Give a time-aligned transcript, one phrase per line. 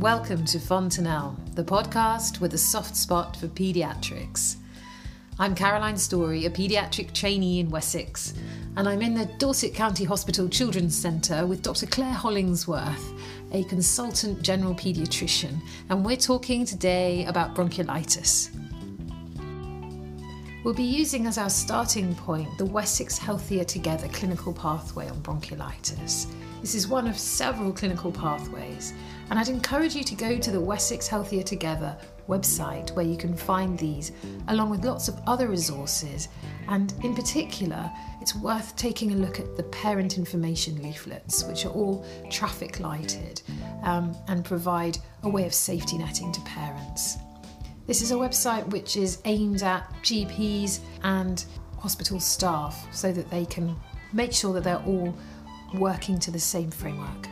[0.00, 4.56] Welcome to Fontanelle, the podcast with a soft spot for paediatrics.
[5.38, 8.32] I'm Caroline Story, a paediatric trainee in Wessex,
[8.78, 11.84] and I'm in the Dorset County Hospital Children's Centre with Dr.
[11.84, 13.12] Claire Hollingsworth,
[13.52, 15.60] a consultant general paediatrician,
[15.90, 18.56] and we're talking today about bronchiolitis.
[20.64, 26.26] We'll be using as our starting point the Wessex Healthier Together clinical pathway on bronchiolitis.
[26.62, 28.92] This is one of several clinical pathways,
[29.30, 31.96] and I'd encourage you to go to the Wessex Healthier Together
[32.28, 34.10] website where you can find these,
[34.48, 36.28] along with lots of other resources.
[36.68, 41.70] And in particular, it's worth taking a look at the parent information leaflets, which are
[41.70, 43.40] all traffic lighted
[43.84, 47.16] um, and provide a way of safety netting to parents.
[47.86, 51.44] This is a website which is aimed at GPs and
[51.78, 53.76] hospital staff so that they can
[54.12, 55.14] make sure that they're all
[55.74, 57.28] working to the same framework.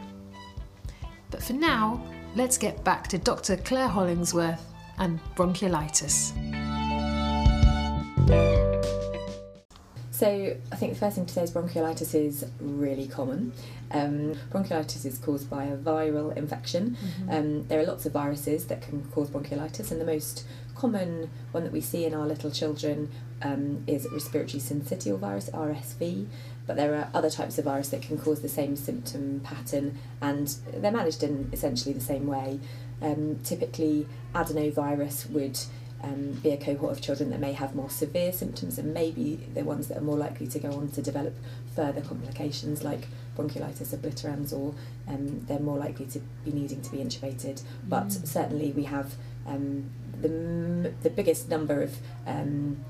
[1.30, 2.02] But for now,
[2.34, 3.56] let's get back to Dr.
[3.58, 4.64] Claire Hollingsworth
[4.98, 6.32] and bronchiolitis.
[10.18, 13.52] So I think the first thing to say is bronchiolitis is really common.
[13.92, 16.96] Um, bronchiolitis is caused by a viral infection.
[16.96, 17.30] Mm-hmm.
[17.30, 21.62] Um, there are lots of viruses that can cause bronchiolitis, and the most common one
[21.62, 23.12] that we see in our little children
[23.42, 26.26] um, is respiratory syncytial virus (RSV).
[26.68, 30.46] But there are other types of virus that can cause the same symptom pattern, and
[30.72, 32.60] they're managed in essentially the same way.
[33.00, 35.58] Um, typically, adenovirus would
[36.02, 39.64] um, be a cohort of children that may have more severe symptoms and maybe the
[39.64, 41.34] ones that are more likely to go on to develop
[41.74, 44.74] further complications like bronchiolitis obliterans or
[45.08, 47.62] um, they're more likely to be needing to be intubated.
[47.88, 48.26] But mm.
[48.26, 49.14] certainly we have
[49.46, 51.96] um, the, the biggest number of
[52.26, 52.84] um,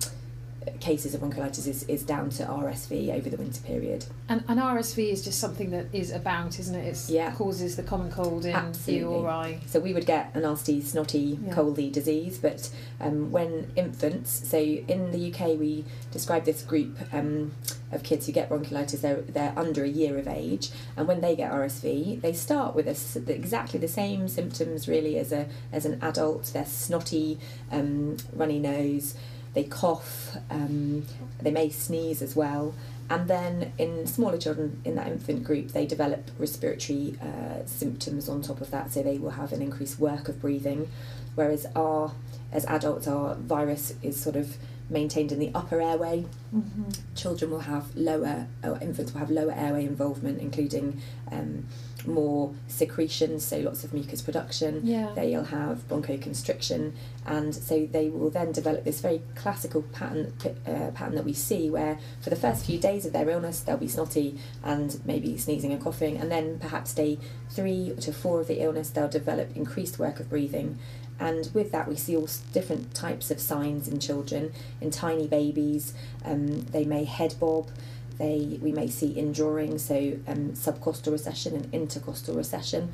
[0.80, 4.06] cases of bronchiolitis is, is down to RSV over the winter period.
[4.28, 6.86] And, and RSV is just something that is about, isn't it?
[6.86, 7.32] It yeah.
[7.32, 8.98] causes the common cold in Absolutely.
[8.98, 9.60] you or I.
[9.66, 11.54] So we would get a nasty, snotty, yeah.
[11.54, 17.52] coldy disease, but um, when infants, so in the UK we describe this group um,
[17.92, 21.34] of kids who get bronchiolitis, they're, they're under a year of age, and when they
[21.34, 25.98] get RSV, they start with a, exactly the same symptoms really as, a, as an
[26.02, 26.50] adult.
[26.52, 27.38] They're snotty,
[27.70, 29.14] um, runny nose,
[29.54, 31.06] they cough, um,
[31.40, 32.74] they may sneeze as well.
[33.10, 38.42] And then in smaller children in that infant group, they develop respiratory uh, symptoms on
[38.42, 40.90] top of that, so they will have an increased work of breathing.
[41.34, 42.12] Whereas our,
[42.52, 44.56] as adults, our virus is sort of
[44.90, 46.26] maintained in the upper airway.
[46.54, 46.90] Mm-hmm.
[47.14, 51.00] Children will have lower, or infants will have lower airway involvement, including
[51.32, 51.66] um,
[52.06, 54.80] more secretions, so lots of mucus production.
[54.84, 55.12] Yeah.
[55.14, 56.92] They'll have bronchoconstriction,
[57.26, 60.32] and so they will then develop this very classical pattern
[60.66, 63.76] uh, pattern that we see, where for the first few days of their illness they'll
[63.76, 67.18] be snotty and maybe sneezing and coughing, and then perhaps day
[67.50, 70.78] three to four of the illness they'll develop increased work of breathing,
[71.20, 75.92] and with that we see all different types of signs in children in tiny babies
[76.24, 77.68] um, they may head bob
[78.18, 79.94] they we may see indrawing so
[80.26, 82.92] um, subcostal recession and intercostal recession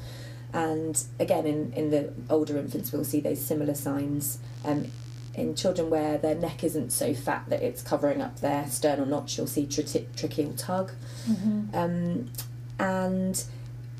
[0.52, 4.86] and again in, in the older infants we'll see those similar signs um,
[5.34, 9.36] in children where their neck isn't so fat that it's covering up their sternal notch
[9.36, 10.92] you'll see tri- tracheal tug
[11.26, 11.74] mm-hmm.
[11.74, 12.30] um,
[12.78, 13.44] and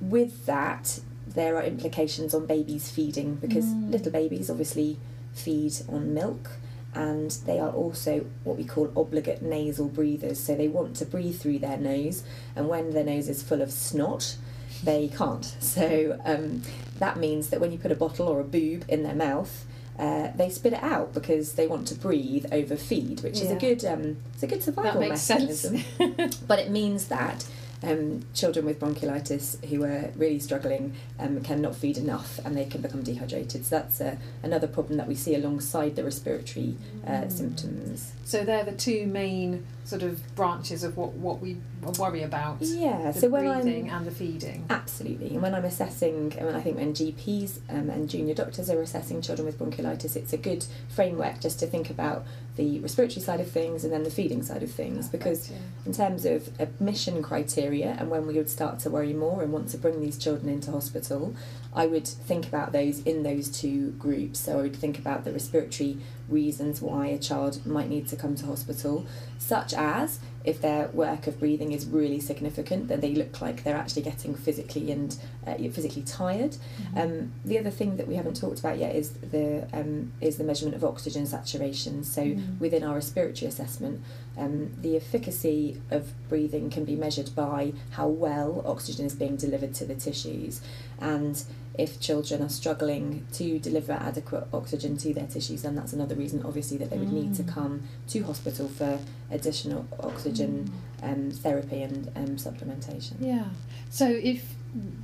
[0.00, 3.90] with that there are implications on babies feeding because mm.
[3.90, 4.98] little babies obviously
[5.32, 6.50] feed on milk
[6.94, 10.40] and they are also what we call obligate nasal breathers.
[10.40, 12.22] So they want to breathe through their nose,
[12.54, 14.36] and when their nose is full of snot,
[14.82, 15.56] they can't.
[15.60, 16.62] So um,
[16.98, 19.66] that means that when you put a bottle or a boob in their mouth,
[19.98, 23.44] uh, they spit it out because they want to breathe over feed, which yeah.
[23.44, 25.82] is a good um, it's a good survival mechanism.
[26.46, 27.44] but it means that
[27.84, 32.80] um, children with bronchiolitis who are really struggling um, cannot feed enough and they can
[32.80, 33.64] become dehydrated.
[33.64, 37.32] So that's uh, another problem that we see alongside the respiratory uh, mm.
[37.32, 38.12] symptoms.
[38.24, 41.58] So they're the two main sort of branches of what, what we
[41.98, 42.56] worry about.
[42.60, 44.64] Yeah, the so when breathing I'm, and the feeding.
[44.70, 45.28] Absolutely.
[45.28, 49.20] And when I'm assessing, and I think when GPs um, and junior doctors are assessing
[49.20, 52.24] children with bronchiolitis, it's a good framework just to think about
[52.56, 55.08] the respiratory side of things and then the feeding side of things.
[55.08, 55.56] Perfect, because yeah.
[55.84, 59.68] in terms of admission criteria and when we would start to worry more and want
[59.68, 61.34] to bring these children into hospital,
[61.74, 64.40] I would think about those in those two groups.
[64.40, 65.98] So I would think about the respiratory
[66.28, 69.06] reasons why a child might need to come to hospital,
[69.38, 73.76] such as if their work of breathing is really significant, then they look like they're
[73.76, 76.52] actually getting physically and uh, physically tired.
[76.52, 76.98] Mm-hmm.
[76.98, 80.44] Um, the other thing that we haven't talked about yet is the um, is the
[80.44, 82.04] measurement of oxygen saturation.
[82.04, 82.58] So mm-hmm.
[82.58, 84.00] within our respiratory assessment,
[84.36, 89.74] Um, the efficacy of breathing can be measured by how well oxygen is being delivered
[89.78, 90.60] to the tissues,
[90.98, 91.44] and
[91.76, 96.42] if children are struggling to deliver adequate oxygen to their tissues, then that's another reason,
[96.44, 97.48] obviously, that they would need to Mm.
[97.48, 98.98] come to hospital for
[99.30, 100.70] additional oxygen
[101.02, 103.14] um, therapy and um, supplementation.
[103.20, 103.46] Yeah.
[103.90, 104.54] So if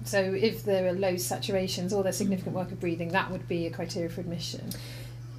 [0.05, 3.67] so if there are low saturations or there's significant work of breathing, that would be
[3.67, 4.69] a criteria for admission.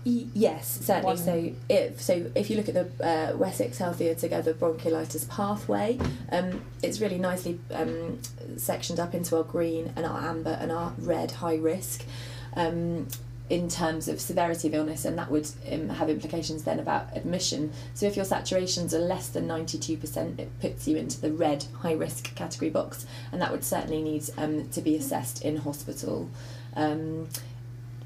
[0.03, 1.05] Yes, certainly.
[1.05, 5.99] One- So if so, if you look at the uh, Wessex Healthier Together bronchiolitis pathway,
[6.31, 8.19] um, it's really nicely um,
[8.57, 12.03] sectioned up into our green and our amber and our red high risk.
[12.55, 13.07] Um,
[13.49, 17.69] in terms of severity of illness, and that would um, have implications then about admission.
[17.93, 21.91] So, if your saturations are less than 92%, it puts you into the red high
[21.91, 26.29] risk category box, and that would certainly need um, to be assessed in hospital.
[26.77, 27.27] Um,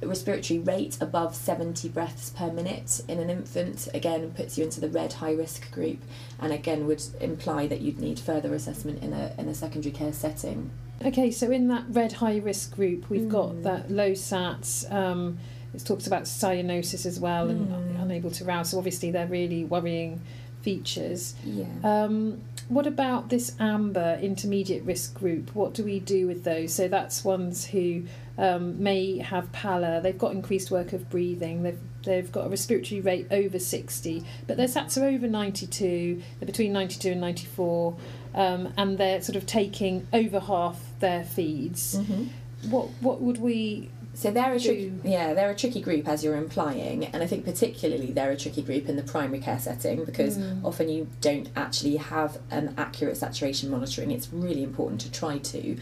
[0.01, 4.89] respiratory rate above 70 breaths per minute in an infant again puts you into the
[4.89, 6.00] red high risk group
[6.39, 10.13] and again would imply that you'd need further assessment in a, in a secondary care
[10.13, 10.69] setting
[11.03, 13.63] Okay, so in that red high risk group, we've got Mm.
[13.63, 14.89] that low SATs.
[14.89, 15.38] Um,
[15.74, 18.01] it talks about cyanosis as well and Mm.
[18.01, 18.69] unable to rouse.
[18.69, 20.21] So obviously they're really worrying
[20.62, 21.36] features.
[21.44, 25.53] yeah Um, what about this amber intermediate risk group?
[25.53, 26.74] What do we do with those?
[26.74, 28.03] So that's ones who
[28.37, 30.01] um, may have pallor.
[30.01, 31.63] They've got increased work of breathing.
[31.63, 36.21] They've they've got a respiratory rate over sixty, but their SATs are over ninety two.
[36.39, 37.95] They're between ninety two and ninety four,
[38.33, 41.95] um, and they're sort of taking over half their feeds.
[41.97, 42.27] Mhm.
[42.69, 43.89] What what would we?
[44.13, 47.43] So they're a tricky, yeah, they're a tricky group as you're implying, and I think
[47.43, 50.63] particularly they're a tricky group in the primary care setting because Mm.
[50.63, 54.11] often you don't actually have an accurate saturation monitoring.
[54.11, 55.75] It's really important to try to,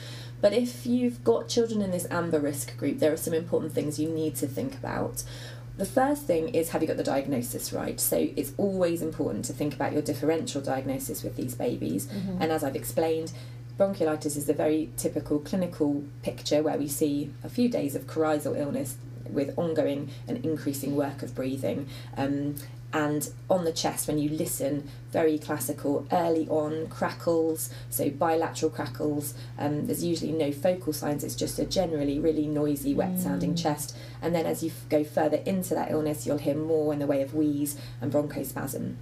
[0.43, 3.97] but if you've got children in this amber risk group, there are some important things
[3.97, 5.23] you need to think about.
[5.77, 7.97] The first thing is have you got the diagnosis right?
[7.97, 12.07] So it's always important to think about your differential diagnosis with these babies.
[12.07, 12.41] Mhm.
[12.41, 13.31] And as I've explained,
[13.79, 18.59] bronchiolitis is a very typical clinical picture where we see a few days of coryzal
[18.59, 18.97] illness
[19.31, 21.87] with ongoing and increasing work of breathing.
[22.17, 22.55] Um,
[22.93, 29.33] and on the chest, when you listen, very classical early on crackles, so bilateral crackles.
[29.57, 33.61] Um, there's usually no focal signs, it's just a generally really noisy, wet sounding Mm.
[33.61, 33.95] chest.
[34.21, 37.07] And then as you f- go further into that illness, you'll hear more in the
[37.07, 38.95] way of wheeze and bronchospasm.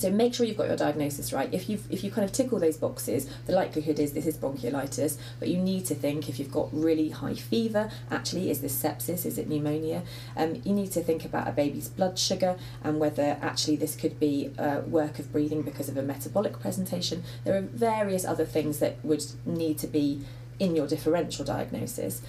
[0.00, 1.52] So make sure you've got your diagnosis right.
[1.52, 4.36] If you if you kind of tick all those boxes, the likelihood is this is
[4.36, 5.18] bronchiolitis.
[5.38, 9.26] But you need to think if you've got really high fever, actually is this sepsis?
[9.26, 10.02] Is it pneumonia?
[10.36, 14.18] Um, you need to think about a baby's blood sugar and whether actually this could
[14.18, 17.22] be uh, work of breathing because of a metabolic presentation.
[17.44, 20.24] There are various other things that would need to be
[20.60, 22.22] in your differential diagnosis.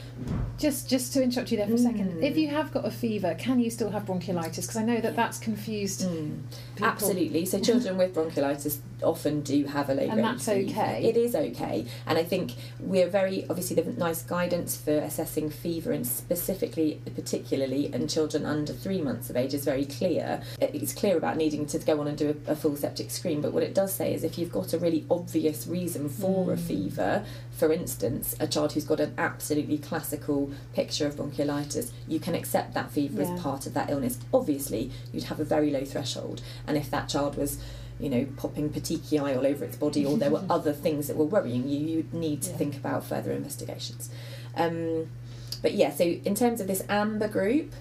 [0.57, 2.13] Just just to interrupt you there for a second.
[2.13, 2.23] Mm.
[2.23, 4.55] If you have got a fever, can you still have bronchiolitis?
[4.61, 6.01] Because I know that that's confused.
[6.07, 6.39] Mm.
[6.75, 6.87] people.
[6.87, 7.45] Absolutely.
[7.45, 10.69] So children with bronchiolitis often do have a low And that's fever.
[10.71, 11.03] okay?
[11.03, 15.91] It is okay, and I think we're very obviously the NICE guidance for assessing fever
[15.91, 20.41] and specifically, particularly in children under three months of age is very clear.
[20.61, 23.51] It's clear about needing to go on and do a, a full septic screen, but
[23.53, 26.59] what it does say is if you've got a really obvious reason for a Mm.
[26.59, 32.35] fever, for instance, a child who's got an absolutely classical picture of bronchiolitis, you can
[32.35, 33.33] accept that fever Yeah.
[33.33, 34.19] as part of that illness.
[34.33, 37.57] Obviously, you'd have a very low threshold, and if that child was
[37.99, 41.25] you know, popping petechiae all over its body, or there were other things that were
[41.25, 42.57] worrying you, you'd need to Yeah.
[42.57, 44.09] think about further investigations.
[44.55, 45.07] Um,
[45.61, 47.73] but yeah, so in terms of this amber group,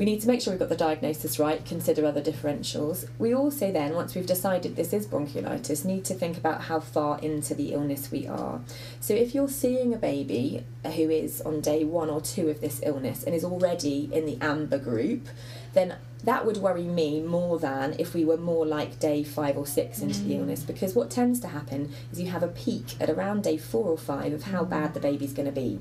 [0.00, 3.06] we need to make sure we've got the diagnosis right, consider other differentials.
[3.18, 7.18] We also then, once we've decided this is bronchiolitis, need to think about how far
[7.18, 8.62] into the illness we are.
[8.98, 12.80] So if you're seeing a baby who is on day one or two of this
[12.82, 15.28] illness and is already in the amber group,
[15.74, 19.66] then that would worry me more than if we were more like day five or
[19.66, 20.40] six into the Mm.
[20.40, 23.86] illness because what tends to happen is you have a peak at around day four
[23.86, 24.68] or five of how Mm.
[24.70, 25.78] bad the baby's going to be.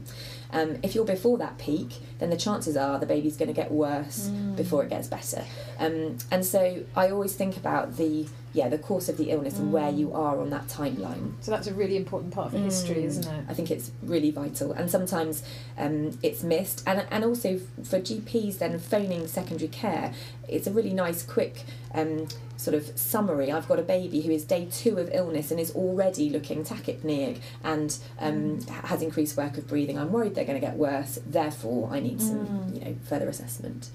[0.52, 3.72] Um, if you're before that peak, then the chances are the baby's going to get
[3.72, 4.56] worse Mm.
[4.56, 5.44] before it gets better.
[5.80, 9.72] Um, and so I always think about the yeah the course of the illness and
[9.72, 9.98] where Mm.
[10.00, 11.34] you are on that timeline.
[11.42, 13.06] So that's a really important part of the history, Mm.
[13.06, 13.44] isn't it?
[13.48, 15.44] I think it's really vital, and sometimes
[15.78, 16.82] um, it's missed.
[16.88, 20.14] And and also for GPs, then phoning secondary care,
[20.48, 23.52] it's a really nice, quick um, sort of summary.
[23.52, 27.40] I've got a baby who is day two of illness and is already looking tachypneic
[27.64, 29.98] and um, has increased work of breathing.
[29.98, 31.20] I'm worried they're going to get worse.
[31.26, 32.74] Therefore, I need some Mm.
[32.76, 33.90] you know further assessment.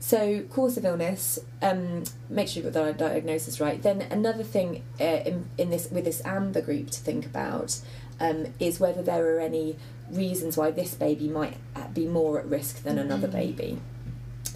[0.00, 3.82] So, course of illness, um, make sure you've got the diagnosis right.
[3.82, 7.80] Then another thing uh, in, in this with this amber group to think about
[8.20, 9.76] um, is whether there are any
[10.10, 13.32] reasons why this baby might uh, be more at risk than another Mhm.
[13.32, 13.78] baby.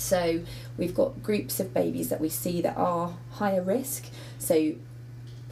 [0.02, 0.42] So
[0.76, 4.06] we've got groups of babies that we see that are higher risk.
[4.38, 4.74] So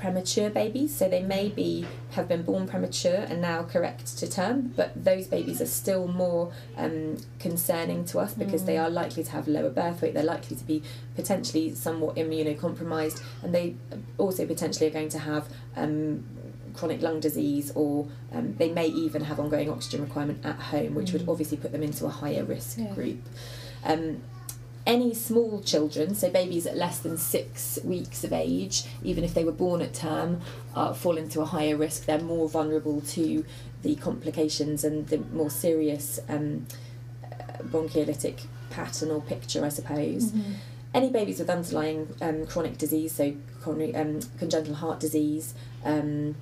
[0.00, 4.72] premature babies, so they may be have been born premature and now correct to term,
[4.74, 8.66] but those babies are still more um, concerning to us because mm.
[8.66, 10.14] they are likely to have lower birth weight.
[10.14, 10.82] They're likely to be
[11.14, 13.76] potentially somewhat immunocompromised, and they
[14.16, 15.48] also potentially are going to have.
[15.76, 16.24] Um,
[16.72, 21.10] chronic lung disease, or um, they may even have ongoing oxygen requirement at home, which
[21.10, 21.14] mm.
[21.14, 22.94] would obviously put them into a higher risk yeah.
[22.94, 23.18] group.
[23.84, 24.22] Um,
[24.86, 29.44] any small children, so babies at less than six weeks of age, even if they
[29.44, 30.40] were born at term,
[30.74, 32.06] uh, fall into a higher risk.
[32.06, 33.44] They're more vulnerable to
[33.82, 36.66] the complications and the more serious um,
[37.62, 40.32] bronchiolitic pattern or picture, I suppose.
[40.32, 40.52] Mm-hmm.
[40.92, 46.34] Any babies with underlying um, chronic disease, so coronary, um, congenital heart disease, um,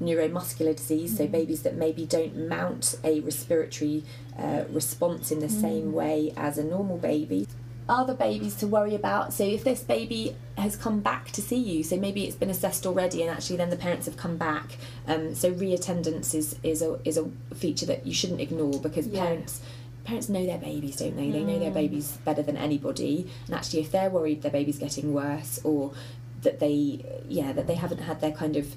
[0.00, 1.24] neuromuscular disease, mm-hmm.
[1.24, 4.04] so babies that maybe don't mount a respiratory
[4.38, 5.60] uh, response in the mm-hmm.
[5.60, 7.48] same way as a normal baby
[7.88, 9.32] other babies to worry about.
[9.32, 12.86] So if this baby has come back to see you, so maybe it's been assessed
[12.86, 14.76] already, and actually then the parents have come back.
[15.06, 19.24] Um, so reattendance is is a is a feature that you shouldn't ignore because yeah.
[19.24, 19.62] parents
[20.04, 21.30] parents know their babies, don't they?
[21.30, 21.74] They know their mm.
[21.74, 23.30] babies better than anybody.
[23.46, 25.92] And actually, if they're worried their baby's getting worse or
[26.42, 28.74] that they yeah that they haven't had their kind of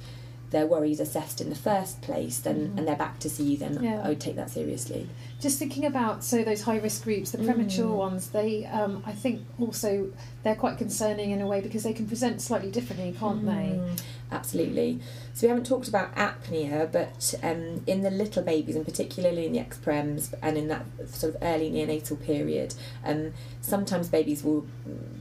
[0.52, 2.78] their worries assessed in the first place then mm.
[2.78, 4.02] and they're back to see you then yeah.
[4.04, 7.88] I would take that seriously just thinking about so those high risk groups the premature
[7.88, 7.96] mm.
[7.96, 10.12] ones they um, I think also
[10.44, 13.46] they're quite concerning in a way because they can present slightly differently can't mm.
[13.46, 15.00] they absolutely
[15.34, 19.54] so we haven't talked about apnea but um, in the little babies and particularly in
[19.54, 22.74] the exprems and in that sort of early neonatal period
[23.06, 24.66] um, sometimes babies will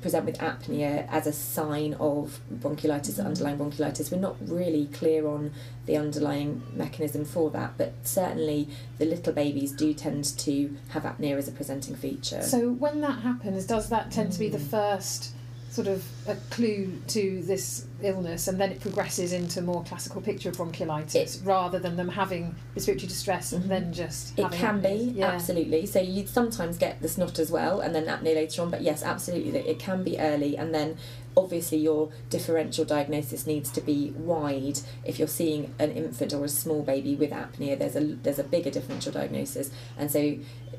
[0.01, 3.25] present with apnea as a sign of bronchiolitis mm.
[3.25, 5.53] underlying bronchiolitis we're not really clear on
[5.87, 11.37] the underlying mechanism for that but certainly the little babies do tend to have apnea
[11.37, 14.33] as a presenting feature so when that happens does that tend mm.
[14.33, 14.71] to be the mm.
[14.71, 15.35] first
[15.71, 20.49] sort of a clue to this illness and then it progresses into more classical picture
[20.49, 23.71] of bronchiolitis it, rather than them having respiratory distress and mm-hmm.
[23.71, 25.29] then just it can be yeah.
[25.29, 28.83] absolutely so you'd sometimes get the snot as well and then apnea later on but
[28.83, 30.97] yes absolutely it can be early and then
[31.37, 36.49] obviously your differential diagnosis needs to be wide if you're seeing an infant or a
[36.49, 40.37] small baby with apnea there's a there's a bigger differential diagnosis and so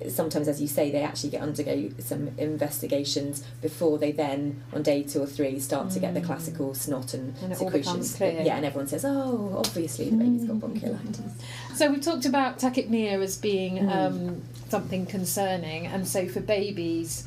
[0.10, 5.04] sometimes as you say they actually get undergo some investigations before they then on day
[5.04, 5.94] two or three start mm.
[5.94, 6.26] to get the mm.
[6.26, 11.32] classical snot and, and secretions yeah and everyone says oh obviously the baby's got bronchiolitis
[11.76, 13.96] so we've talked about tachypnea as being mm.
[13.96, 17.26] um, something concerning and so for babies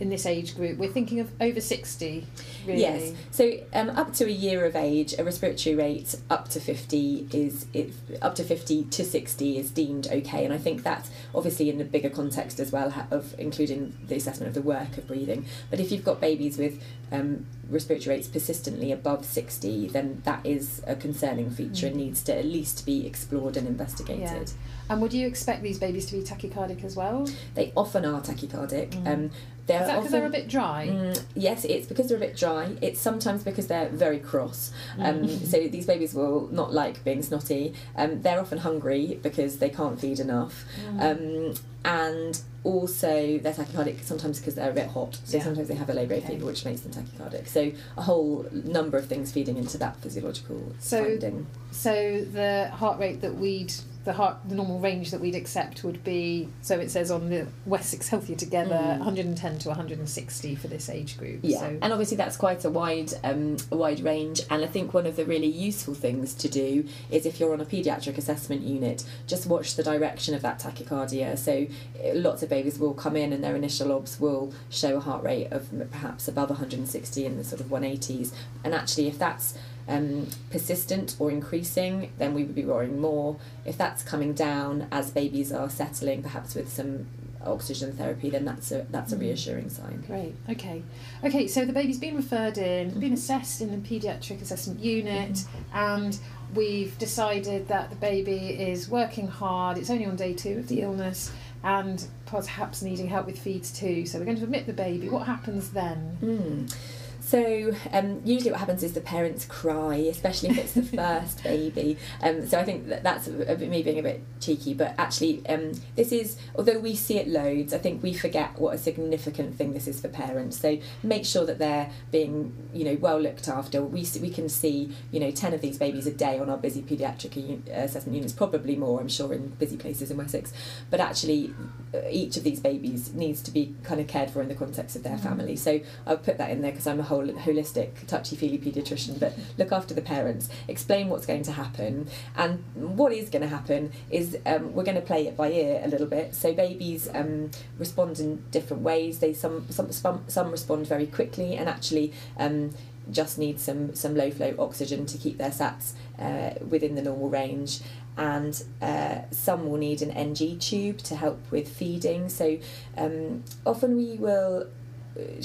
[0.00, 2.26] in this age group we're thinking of over 60
[2.66, 2.80] Really?
[2.80, 3.12] Yes.
[3.30, 7.66] So um, up to a year of age, a respiratory rate up to 50 is
[7.72, 11.78] it, up to 50 to 60 is deemed okay, and I think that's obviously in
[11.78, 15.46] the bigger context as well of including the assessment of the work of breathing.
[15.70, 16.82] But if you've got babies with
[17.12, 21.90] um, respiratory rates persistently above 60, then that is a concerning feature mm.
[21.90, 24.20] and needs to at least be explored and investigated.
[24.20, 24.44] Yeah.
[24.90, 27.28] And would you expect these babies to be tachycardic as well?
[27.54, 28.90] They often are tachycardic.
[28.90, 29.06] Mm.
[29.06, 29.30] Um,
[29.66, 30.88] they're Is that because they're a bit dry?
[30.90, 32.76] Mm, yes, it's because they're a bit dry.
[32.82, 34.72] It's sometimes because they're very cross.
[34.98, 35.46] Um, mm.
[35.46, 37.74] So these babies will not like being snotty.
[37.96, 40.64] Um, they're often hungry because they can't feed enough.
[40.86, 41.50] Mm.
[41.50, 41.54] Um,
[41.84, 45.42] and also they're tachycardic sometimes because they're a bit hot so yeah.
[45.42, 46.32] sometimes they have a low grade okay.
[46.34, 50.72] fever which makes them tachycardic so a whole number of things feeding into that physiological
[50.78, 55.34] so, finding so the heart rate that we'd the heart the normal range that we'd
[55.34, 58.98] accept would be so it says on the Wessex Healthier Together mm.
[58.98, 61.40] 110 to 160 for this age group.
[61.42, 61.78] Yeah, so.
[61.80, 64.42] and obviously that's quite a wide um, a wide range.
[64.50, 67.60] And I think one of the really useful things to do is if you're on
[67.60, 71.38] a paediatric assessment unit, just watch the direction of that tachycardia.
[71.38, 71.66] So
[72.14, 75.48] lots of babies will come in and their initial obs will show a heart rate
[75.50, 78.32] of perhaps above 160 in the sort of 180s.
[78.62, 79.56] And actually, if that's
[79.88, 83.36] um, persistent or increasing, then we would be worrying more.
[83.64, 87.06] If that's coming down as babies are settling, perhaps with some
[87.46, 89.20] oxygen therapy, then that's a that's a mm.
[89.20, 90.02] reassuring sign.
[90.06, 90.34] Great.
[90.48, 90.82] Okay.
[91.22, 91.46] Okay.
[91.46, 93.00] So the baby's been referred in, mm-hmm.
[93.00, 95.76] been assessed in the paediatric assessment unit, mm-hmm.
[95.76, 96.18] and
[96.54, 99.78] we've decided that the baby is working hard.
[99.78, 101.30] It's only on day two of the illness,
[101.62, 104.06] and perhaps needing help with feeds too.
[104.06, 105.08] So we're going to admit the baby.
[105.08, 106.18] What happens then?
[106.22, 106.76] Mm.
[107.24, 111.96] So um, usually what happens is the parents cry, especially if it's the first baby.
[112.22, 114.94] Um, so I think that that's a, a bit, me being a bit cheeky, but
[114.98, 118.78] actually um, this is although we see it loads, I think we forget what a
[118.78, 120.60] significant thing this is for parents.
[120.60, 123.82] So make sure that they're being you know well looked after.
[123.82, 126.82] We we can see you know ten of these babies a day on our busy
[126.82, 130.52] paediatric assessment units, probably more I'm sure in busy places in Wessex.
[130.90, 131.54] But actually,
[131.94, 134.94] uh, each of these babies needs to be kind of cared for in the context
[134.94, 135.28] of their mm-hmm.
[135.28, 135.56] family.
[135.56, 139.34] So I'll put that in there because I'm a whole holistic, touchy feely paediatrician, but
[139.58, 142.08] look after the parents, explain what's going to happen.
[142.36, 145.80] And what is going to happen is um, we're going to play it by ear
[145.84, 146.34] a little bit.
[146.34, 149.20] So babies um, respond in different ways.
[149.20, 152.70] They some, some, some respond very quickly and actually um,
[153.10, 157.28] just need some, some low flow oxygen to keep their SATs uh, within the normal
[157.28, 157.80] range
[158.16, 162.28] and uh, some will need an NG tube to help with feeding.
[162.28, 162.58] So
[162.96, 164.68] um, often we will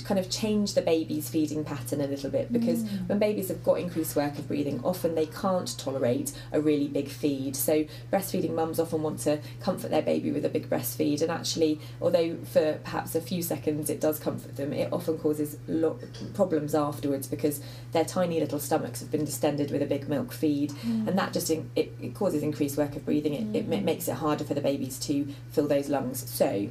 [0.03, 3.07] kind of change the baby's feeding pattern a little bit because mm.
[3.07, 7.07] when babies have got increased work of breathing, often they can't tolerate a really big
[7.07, 7.55] feed.
[7.55, 11.79] So breastfeeding mums often want to comfort their baby with a big breastfeed, and actually,
[12.01, 15.99] although for perhaps a few seconds it does comfort them, it often causes lo-
[16.33, 17.61] problems afterwards because
[17.91, 21.07] their tiny little stomachs have been distended with a big milk feed, mm.
[21.07, 23.33] and that just in, it, it causes increased work of breathing.
[23.33, 23.73] It, mm.
[23.73, 26.27] it makes it harder for the babies to fill those lungs.
[26.29, 26.69] So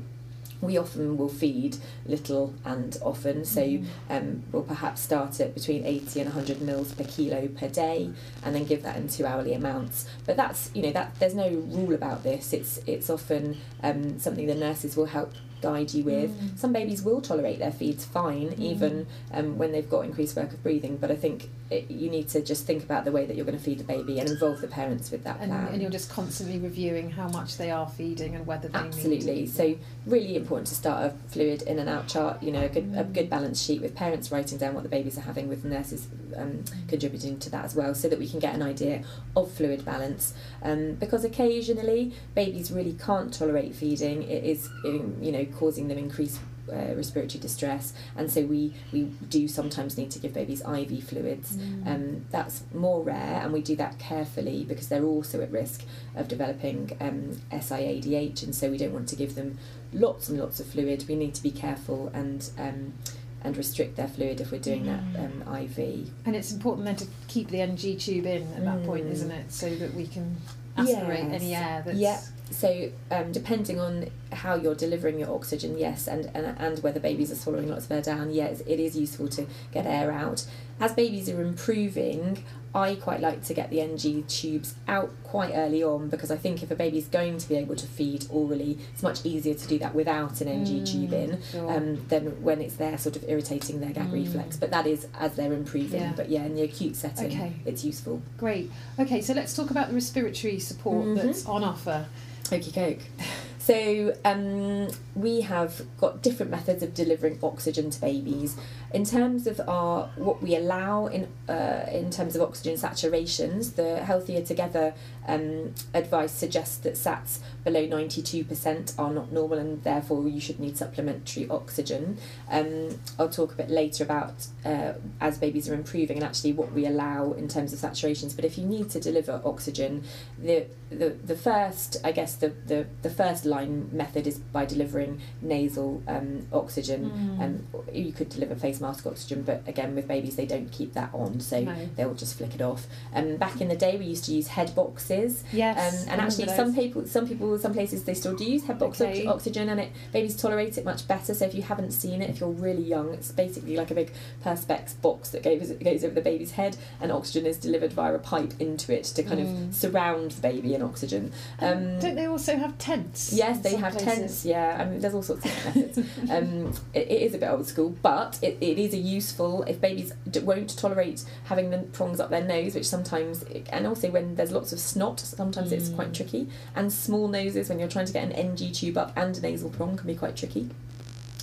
[0.61, 3.87] we often will feed little and often, so mm.
[4.11, 8.11] um, we'll perhaps start at between 80 and 100 mils per kilo per day,
[8.45, 10.09] and then give that in two hourly amounts.
[10.27, 12.53] But that's you know that there's no rule about this.
[12.53, 16.31] It's it's often um, something the nurses will help guide you with.
[16.31, 16.59] Mm.
[16.59, 18.59] Some babies will tolerate their feeds fine, mm.
[18.59, 20.97] even um, when they've got increased work of breathing.
[20.97, 23.59] But I think it, you need to just think about the way that you're going
[23.59, 25.69] to feed the baby and involve the parents with that and, plan.
[25.69, 29.47] And you're just constantly reviewing how much they are feeding and whether they absolutely.
[29.47, 32.43] So really important to start a fluid in and out chart.
[32.43, 33.01] You know, a good mm.
[33.01, 36.09] a good balance sheet with parents writing down what the babies are having, with nurses
[36.37, 39.05] um, contributing to that as well, so that we can get an idea
[39.37, 40.33] of fluid balance.
[40.63, 44.23] Um, because occasionally babies really can't tolerate feeding.
[44.23, 46.41] It is you know causing them increased
[46.73, 51.57] uh, respiratory distress, and so we we do sometimes need to give babies IV fluids.
[51.57, 51.87] Mm.
[51.87, 55.85] Um, that's more rare, and we do that carefully because they're also at risk
[56.15, 59.59] of developing um, SIADH, and so we don't want to give them
[59.93, 61.05] lots and lots of fluid.
[61.09, 62.95] We need to be careful and um,
[63.43, 65.13] and restrict their fluid if we're doing mm.
[65.13, 66.11] that um, IV.
[66.27, 68.87] And it's important then to keep the NG tube in at that mm.
[68.87, 70.37] point, isn't it, so that we can
[70.77, 71.43] aspirate yes.
[71.43, 72.21] any air that's yeah
[72.51, 77.31] so um, depending on how you're delivering your oxygen yes and, and and whether babies
[77.31, 80.45] are swallowing lots of air down yes it is useful to get air out
[80.81, 85.83] as babies are improving I quite like to get the NG tubes out quite early
[85.83, 89.03] on because I think if a baby's going to be able to feed orally, it's
[89.03, 91.71] much easier to do that without an NG mm, tube in sure.
[91.71, 94.13] um, than when it's there sort of irritating their gag mm.
[94.13, 94.57] reflex.
[94.57, 96.03] But that is as they're improving.
[96.03, 96.13] Yeah.
[96.15, 97.55] But yeah, in the acute setting, okay.
[97.65, 98.23] it's useful.
[98.37, 98.71] Great.
[98.99, 101.27] Okay, so let's talk about the respiratory support mm-hmm.
[101.27, 102.07] that's on offer.
[102.53, 103.01] Okey coke.
[103.69, 108.57] So um, we have got different methods of delivering oxygen to babies.
[108.95, 113.99] In terms of our what we allow in uh, in terms of oxygen saturations, the
[113.99, 114.95] Healthier Together
[115.27, 120.79] um, advice suggests that SATs below 92% are not normal and therefore you should need
[120.79, 122.17] supplementary oxygen.
[122.51, 126.73] Um, I'll talk a bit later about uh, as babies are improving and actually what
[126.73, 128.35] we allow in terms of saturations.
[128.35, 130.05] But if you need to deliver oxygen,
[130.39, 135.21] the the, the first, I guess, the, the, the first line method is by delivering
[135.43, 137.11] nasal um, oxygen.
[137.11, 137.43] Mm.
[137.43, 141.11] Um, you could deliver face mask oxygen, but again, with babies, they don't keep that
[141.13, 141.89] on, so no.
[141.97, 142.87] they'll just flick it off.
[143.15, 145.45] Um, back in the day, we used to use head boxes.
[145.53, 145.79] Yes.
[145.79, 149.01] Um, and actually, some people, some people, some places, they still do use head box
[149.01, 149.27] okay.
[149.27, 151.35] oxygen, and it babies tolerate it much better.
[151.35, 154.13] So if you haven't seen it, if you're really young, it's basically like a big
[154.45, 158.19] perspex box that goes goes over the baby's head, and oxygen is delivered via a
[158.19, 159.69] pipe into it to kind mm.
[159.69, 161.33] of surround the baby in oxygen.
[161.61, 163.33] Um, Don't they also have tents?
[163.49, 164.19] Yes, they have places?
[164.19, 164.45] tents.
[164.45, 165.99] Yeah, I mean, there's all sorts of methods.
[166.31, 169.81] um, it, it is a bit old school, but it, it is a useful if
[169.81, 174.53] babies won't tolerate having the prongs up their nose, which sometimes, and also when there's
[174.53, 175.77] lots of snot, sometimes mm.
[175.77, 176.15] it's quite mm.
[176.15, 176.49] tricky.
[176.75, 179.71] And small noses when you're trying to get an NG tube up and a nasal
[179.71, 180.71] prong can be quite tricky.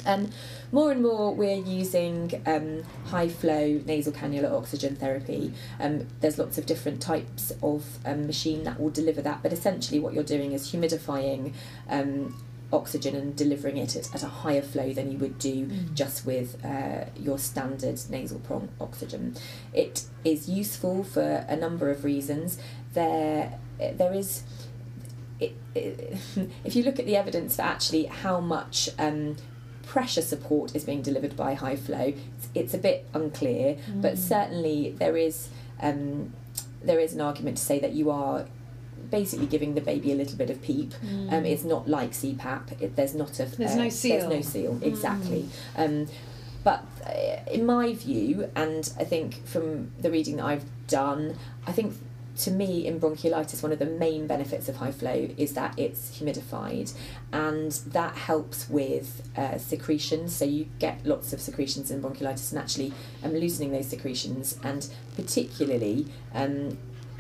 [0.06, 0.30] Um,
[0.72, 5.54] more and more, we're using um, high flow nasal cannula oxygen therapy.
[5.80, 10.00] Um, there's lots of different types of um, machine that will deliver that, but essentially,
[10.00, 11.54] what you're doing is humidifying
[11.90, 12.36] um,
[12.74, 15.94] oxygen and delivering it at, at, a higher flow than you would do mm.
[15.94, 19.36] just with uh, your standard nasal prong oxygen.
[19.74, 22.58] It is useful for a number of reasons.
[22.94, 24.44] There, there is.
[25.40, 26.18] It, it,
[26.64, 29.36] if you look at the evidence for actually how much um,
[29.86, 34.18] pressure support is being delivered by high flow, it's, it's a bit unclear, but Mm.
[34.18, 35.50] certainly there is
[35.82, 36.34] um,
[36.84, 38.46] there is an argument to say that you are
[39.12, 40.94] basically giving the baby a little bit of PEEP.
[41.30, 42.82] Um, it's not like CPAP.
[42.82, 43.58] It, there's not a Mm.
[43.58, 44.20] There's uh, no seal.
[44.30, 44.84] There's no seal Mm.
[44.84, 45.46] exactly.
[45.78, 46.08] Um,
[46.64, 51.36] but uh, in my view, and I think from the reading that I've done,
[51.68, 51.94] I think
[52.38, 56.20] to me in bronchiolitis one of the main benefits of high flow is that it's
[56.20, 56.94] humidified
[57.32, 62.60] and that helps with uh, secretions so you get lots of secretions in bronchiolitis and
[62.60, 62.94] actually
[63.24, 66.78] um, loosening those secretions and particularly um,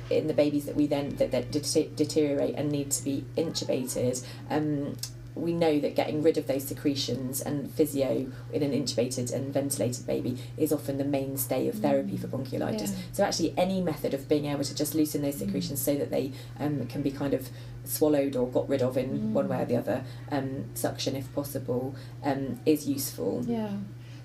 [0.09, 4.95] in the babies that we then that, that deteriorate and need to be intubated um,
[5.35, 10.07] we know that getting rid of those secretions and physio in an intubated and ventilated
[10.07, 12.91] baby is often the mainstay of therapy for bronchiolitis.
[12.91, 12.97] Yeah.
[13.11, 16.31] So actually, any method of being able to just loosen those secretions so that they
[16.59, 17.49] um, can be kind of
[17.83, 19.31] swallowed or got rid of in Mm.
[19.33, 21.93] one way or the other, um, suction if possible,
[22.23, 23.43] um, is useful.
[23.47, 23.71] Yeah.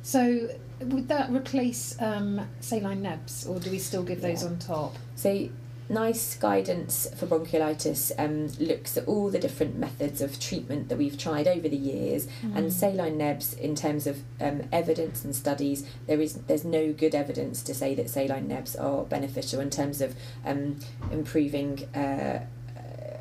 [0.02, 0.48] So
[0.80, 4.48] would that replace um, saline nebs, or do we still give those Yeah.
[4.48, 4.96] on top?
[5.16, 5.48] So,
[5.90, 11.18] NICE guidance for bronchiolitis um, looks at all the different methods of treatment that we've
[11.18, 12.56] tried over the years, Mm.
[12.56, 17.14] and saline nebs, in terms of um, evidence and studies, there is there's no good
[17.14, 20.14] evidence to say that saline nebs are beneficial in terms of
[20.46, 20.78] um,
[21.10, 21.80] improving.
[21.94, 22.40] Uh,
[22.78, 23.16] uh,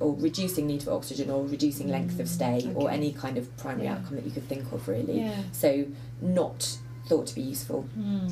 [0.00, 3.54] or reducing need for oxygen, or reducing length of Mm, stay, or any kind of
[3.56, 3.94] primary Yeah.
[3.94, 5.20] outcome that you could think of, really.
[5.20, 5.34] Yeah.
[5.52, 5.86] So,
[6.20, 7.82] not thought to be useful.
[7.94, 8.28] Hmm.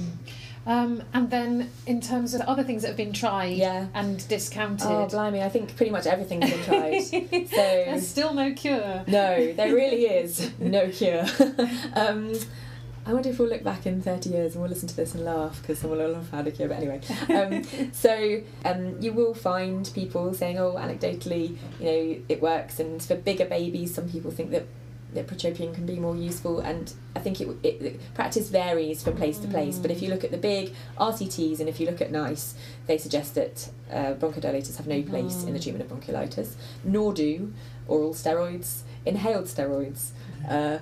[0.67, 3.87] Um, and then in terms of other things that have been tried Yeah.
[3.95, 5.43] and discounted, Oh, blimey!
[5.43, 7.01] I think pretty much everything's been tried.
[7.49, 9.05] so there's still no cure.
[9.07, 11.25] no, there really is no cure.
[11.95, 12.35] um,
[13.07, 15.25] I wonder if we'll look back in 30 years and we'll listen to this and
[15.25, 16.69] laugh because someone will have had a cure.
[16.69, 22.43] But anyway, um, so um, you will find people saying, oh, anecdotally, you know, it
[22.43, 22.79] works.
[22.81, 24.67] And for bigger babies, some people think that
[25.15, 29.17] that ipratropium can be more useful and I think it, it, it practice varies from
[29.17, 32.01] place to place but if you look at the big RCTs and if you look
[32.01, 32.55] at NICE
[32.87, 37.53] they suggest that uh, bronchodilators have no place in the treatment of bronchiolitis nor do
[37.87, 40.11] oral steroids inhaled steroids
[40.49, 40.79] uh,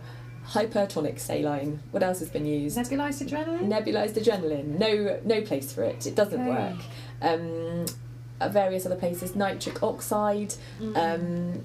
[0.50, 1.80] hypertonic saline.
[1.90, 2.76] What else has been used?
[2.78, 3.62] Nebulized adrenaline?
[3.68, 4.78] nebulized adrenaline.
[4.78, 6.06] No no place for it.
[6.06, 6.48] It doesn't Okay.
[6.48, 6.80] work.
[7.20, 7.86] Um,
[8.52, 10.96] various other places nitric oxide Mm.
[10.96, 11.64] um,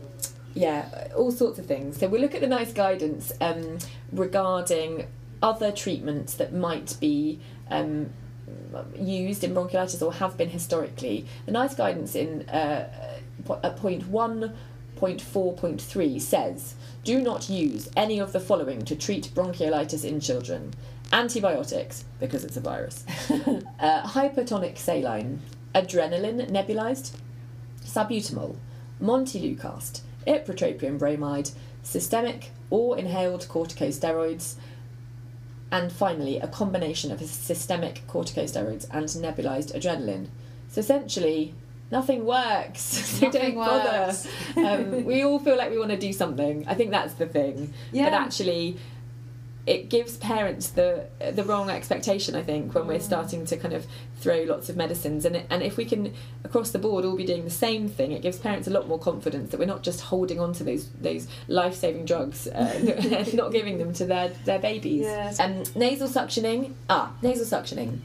[0.53, 1.97] yeah, all sorts of things.
[1.97, 3.77] So we look at the NICE guidance um,
[4.11, 5.07] regarding
[5.41, 8.11] other treatments that might be um,
[8.97, 11.25] used in bronchiolitis or have been historically.
[11.45, 13.17] The NICE guidance in uh,
[13.63, 14.55] at point one
[14.95, 20.05] point four point three says, "Do not use any of the following to treat bronchiolitis
[20.05, 20.73] in children:
[21.11, 23.05] antibiotics because it's a virus,
[23.79, 25.41] uh, hypertonic saline,
[25.73, 27.13] adrenaline nebulized,
[27.83, 28.55] salbutamol,
[29.01, 31.49] montelukast, ipratropium bromide,
[31.84, 34.55] systemic or inhaled corticosteroids,
[35.71, 40.27] and finally a combination of systemic corticosteroids and nebulized adrenaline.
[40.69, 41.53] So essentially,
[41.91, 42.81] nothing works.
[43.19, 44.07] so Nothing don't bother.
[44.07, 44.27] works.
[44.57, 46.65] um, we all feel like we want to do something.
[46.67, 47.73] I think that's the thing.
[47.91, 48.05] Yeah.
[48.10, 48.77] But actually,
[49.75, 50.89] it gives parents the
[51.38, 52.36] the wrong expectation.
[52.36, 53.12] I think when we're Mm.
[53.12, 53.84] starting to kind of
[54.21, 57.25] throw lots of medicines, and it, and if we can across the board all be
[57.34, 60.01] doing the same thing, it gives parents a lot more confidence that we're not just
[60.12, 62.51] holding on to those those life saving drugs uh,
[63.19, 65.03] and not giving them to their their babies.
[65.03, 65.39] Yes.
[65.39, 66.73] Um, nasal suctioning.
[66.89, 67.99] Ah, nasal suctioning.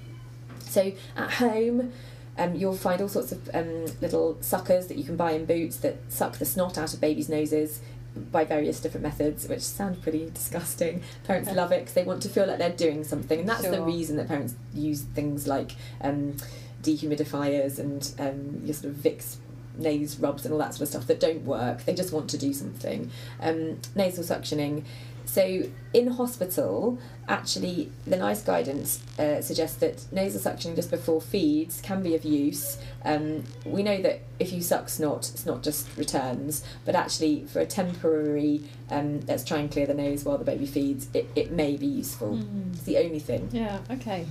[0.60, 1.92] So at home.
[2.38, 5.78] Um, you'll find all sorts of um, little suckers that you can buy in boots
[5.78, 7.80] that suck the snot out of babies' noses
[8.16, 11.02] by various different methods, which sound pretty disgusting.
[11.24, 13.82] Parents love it because they want to feel like they're doing something, and that's the
[13.82, 16.36] reason that parents use things like um,
[16.82, 19.36] dehumidifiers and um, your sort of Vicks
[19.78, 21.84] nose rubs and all that sort of stuff that don't work.
[21.84, 23.10] They just want to do something.
[23.40, 24.84] Um, nasal suctioning.
[25.26, 31.80] So in hospital, actually, the NICE guidance uh, suggests that nasal suction just before feeds
[31.82, 32.78] can be of use.
[33.04, 37.66] Um, we know that if you suck snot, snot just returns, but actually for a
[37.66, 41.76] temporary, um, let's try and clear the nose while the baby feeds, it, it may
[41.76, 42.38] be useful.
[42.38, 42.72] Mm.
[42.72, 43.50] It's the only thing.
[43.52, 44.26] Yeah, okay.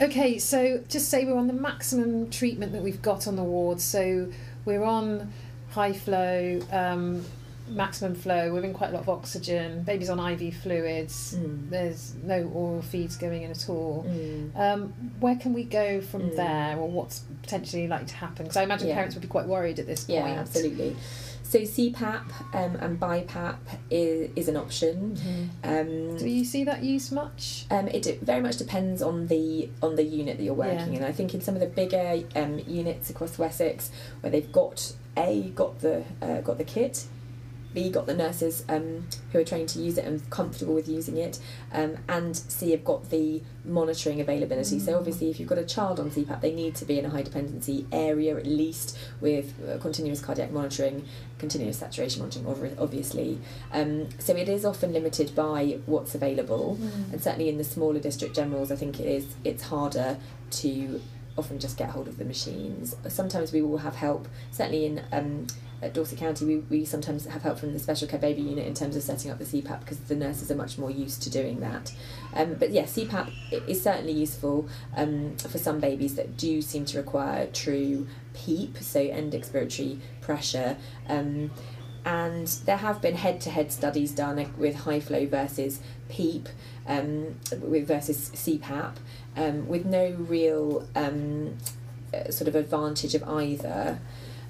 [0.00, 3.80] Okay, so just say we're on the maximum treatment that we've got on the ward.
[3.80, 4.32] So
[4.64, 5.32] we're on
[5.70, 7.24] high flow, um,
[7.70, 11.70] maximum flow, we're in quite a lot of oxygen, baby's on IV fluids, Mm.
[11.70, 14.04] there's no oral feeds going in at all.
[14.08, 14.56] Mm.
[14.56, 16.36] Um, where can we go from Mm.
[16.36, 18.44] there, or what's potentially likely to happen?
[18.44, 18.94] Because I imagine Yeah.
[18.94, 20.18] parents would be quite worried at this point.
[20.26, 20.96] Yeah, absolutely.
[21.42, 23.56] So CPAP um, and BiPAP
[23.90, 25.18] is, is an option.
[25.64, 27.64] Um, Do you see that used much?
[27.70, 30.98] Um, it de- very much depends on the on the unit that you're working Yeah.
[30.98, 31.04] in.
[31.04, 35.50] I think in some of the bigger um, units across Wessex, where they've got a
[35.54, 37.06] got the uh, got the kit,
[37.74, 41.16] B got the nurses um, who are trained to use it and comfortable with using
[41.16, 41.38] it,
[41.72, 44.76] um, and C have got the monitoring availability.
[44.76, 44.80] Mm.
[44.80, 47.10] So obviously, if you've got a child on CPAP, they need to be in a
[47.10, 51.04] high dependency area at least with uh, continuous cardiac monitoring,
[51.38, 53.38] continuous saturation monitoring, obviously.
[53.72, 57.12] Um, so it is often limited by what's available, mm.
[57.12, 60.16] and certainly in the smaller district generals, I think it is it's harder
[60.50, 61.00] to
[61.38, 62.96] often just get hold of the machines.
[63.08, 65.46] Sometimes we will have help, certainly in um,
[65.80, 68.74] at Dorset County, we, we sometimes have help from the special care baby unit in
[68.74, 71.60] terms of setting up the CPAP because the nurses are much more used to doing
[71.60, 71.94] that.
[72.34, 76.98] Um, but yeah, CPAP is certainly useful um, for some babies that do seem to
[76.98, 80.76] require true PEEP, so end expiratory pressure.
[81.08, 81.52] Um,
[82.04, 86.48] and there have been head-to-head studies done with high flow versus PEEP,
[86.86, 88.94] um, with versus CPAP,
[89.38, 91.56] um, with no real um,
[92.12, 94.00] uh, sort of advantage of either.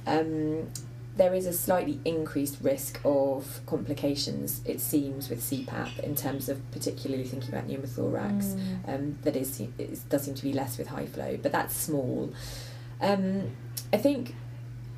[0.07, 0.69] Um,
[1.17, 6.59] there is a slightly increased risk of complications, it seems, with CPAP in terms of
[6.71, 8.55] particularly thinking about pneumothorax.
[8.55, 8.89] Mm.
[8.89, 12.33] Um, that is, it does seem to be less with high flow, but that's small.
[13.01, 13.51] Um,
[13.93, 14.37] I think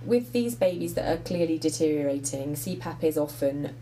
[0.04, 3.74] with these babies that are clearly deteriorating, CPAP is often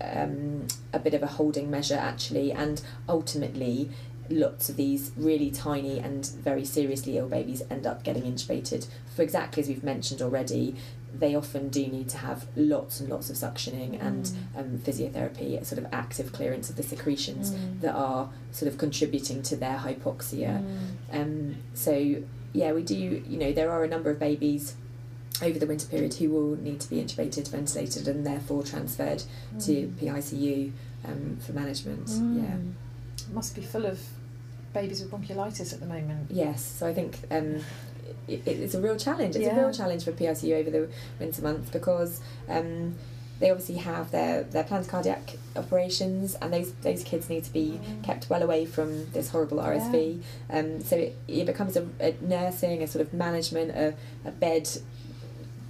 [0.00, 3.90] um, a bit of a holding measure actually, and ultimately,
[4.30, 9.22] lots of these really tiny and very seriously ill babies end up getting intubated for
[9.22, 10.76] exactly as we've mentioned already.
[11.12, 14.06] They often do need to have lots and lots of suctioning mm.
[14.06, 17.80] and um, physiotherapy, sort of active clearance of the secretions mm.
[17.80, 20.62] that are sort of contributing to their hypoxia.
[20.62, 21.20] Mm.
[21.20, 22.94] Um, so yeah, we do.
[22.94, 24.76] You know, there are a number of babies
[25.42, 29.22] over the winter period who will need to be intubated, ventilated, and therefore transferred
[29.54, 29.66] mm.
[29.66, 30.72] to PICU
[31.04, 32.06] um, for management.
[32.06, 32.42] Mm.
[32.42, 32.56] Yeah,
[33.26, 34.00] it must be full of
[34.72, 36.30] babies with bronchiolitis at the moment.
[36.30, 37.56] Yes, so I think um,
[38.28, 39.36] it, it's a real challenge.
[39.36, 39.56] It's yeah.
[39.56, 42.20] a real challenge for PICU over the winter months because.
[42.48, 42.96] Um,
[43.40, 47.80] they obviously have their, their planned cardiac operations, and those those kids need to be
[47.82, 48.04] mm.
[48.04, 50.22] kept well away from this horrible RSV.
[50.50, 50.58] Yeah.
[50.58, 53.94] Um, so it, it becomes a, a, nursing, a sort of management, a,
[54.26, 54.68] a bed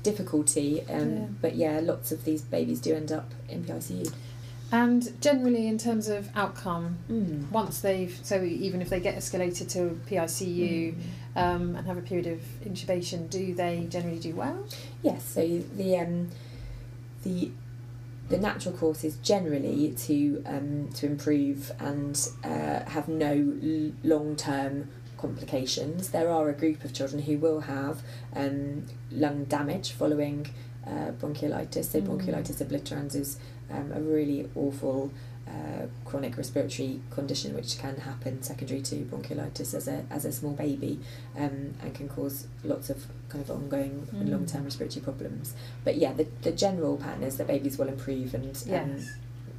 [0.02, 0.82] difficulty.
[0.90, 1.26] Um, yeah.
[1.40, 4.12] But yeah, lots of these babies do end up in PICU.
[4.72, 7.50] And generally, in terms of outcome, mm.
[7.50, 10.96] once they've so even if they get escalated to PICU mm.
[11.35, 14.64] um, and have a period of intubation, do they generally do well?
[15.02, 15.24] Yes.
[15.24, 15.40] So
[15.76, 16.30] the um,
[17.24, 17.50] the
[18.28, 24.37] the natural course is generally to um, to improve and uh, have no l- long
[24.37, 26.11] term complications.
[26.11, 28.02] There are a group of children who will have
[28.35, 30.46] um, lung damage following
[30.87, 31.87] uh, bronchiolitis.
[31.87, 32.06] So, mm.
[32.06, 33.38] bronchiolitis obliterans is
[33.70, 35.11] um, a really awful
[35.48, 40.52] uh, chronic respiratory condition which can happen secondary to bronchiolitis as a, as a small
[40.52, 41.00] baby
[41.37, 44.20] um, and can cause lots of kind of ongoing mm.
[44.20, 45.54] and long term respiratory problems.
[45.85, 48.56] But yeah, the, the general pattern is that babies will improve and.
[48.56, 49.11] Um, yes.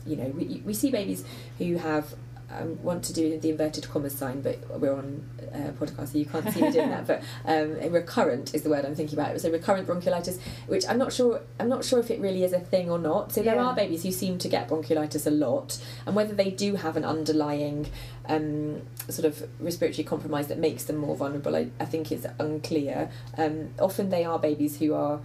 [0.06, 1.24] you know, we, we see babies
[1.60, 2.16] who have
[2.54, 6.18] I want to do the inverted commas sign, but we're on a uh, podcast, so
[6.18, 7.08] you can't see me doing that.
[7.08, 9.40] But um, recurrent is the word I'm thinking about.
[9.40, 11.42] So recurrent bronchiolitis, which I'm not sure.
[11.60, 13.32] I'm not sure if it really is a thing or not.
[13.32, 13.64] So there yeah.
[13.64, 17.06] are babies who seem to get bronchiolitis a lot, and whether they do have an
[17.06, 17.88] underlying
[18.28, 23.10] um, sort of respiratory compromise that makes them more vulnerable, I, I think is unclear.
[23.38, 25.22] Um, often they are babies who are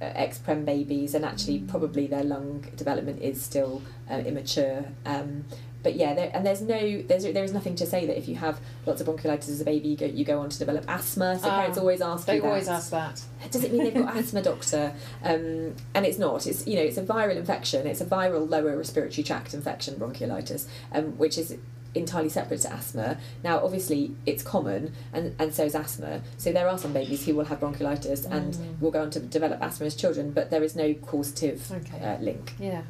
[0.00, 1.68] uh, ex-prem babies and actually mm.
[1.68, 5.44] probably their lung development is still uh, immature um,
[5.82, 8.34] but yeah, there, and there's no, there's there is nothing to say that if you
[8.36, 11.38] have lots of bronchiolitis as a baby, you go, you go on to develop asthma.
[11.38, 13.22] So parents ah, always ask they always ask that.
[13.50, 14.92] Does it mean they've got asthma, doctor?
[15.22, 16.46] Um, and it's not.
[16.46, 17.86] It's you know, it's a viral infection.
[17.86, 21.56] It's a viral lower respiratory tract infection, bronchiolitis, um, which is
[21.94, 23.18] entirely separate to asthma.
[23.44, 26.22] Now, obviously, it's common, and, and so is asthma.
[26.36, 28.32] So there are some babies who will have bronchiolitis mm.
[28.32, 32.04] and will go on to develop asthma as children, but there is no causative okay.
[32.04, 32.54] uh, link.
[32.58, 32.82] Yeah.